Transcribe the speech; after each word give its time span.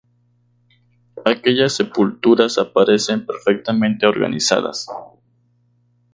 Aquellas 1.25 1.75
sepulturas 1.75 2.57
aparecen 2.57 3.23
perfectamente 3.23 4.07
organizadas. 4.07 4.87